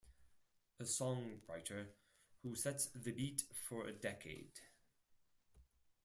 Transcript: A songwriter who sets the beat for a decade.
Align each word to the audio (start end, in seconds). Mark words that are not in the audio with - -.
A 0.79 0.83
songwriter 0.83 1.85
who 2.41 2.55
sets 2.55 2.87
the 2.87 3.11
beat 3.11 3.43
for 3.53 3.85
a 3.85 3.91
decade. 3.91 4.59